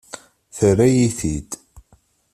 [0.55, 1.51] Terra-yi-t-id.